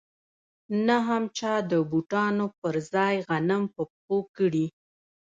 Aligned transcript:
نه 0.87 0.97
هم 1.07 1.23
چا 1.37 1.53
د 1.71 1.73
بوټانو 1.89 2.45
پر 2.59 2.75
ځای 2.93 3.15
غنم 3.27 3.63
په 3.75 3.81
پښو 3.91 4.17
کړي 4.37 4.65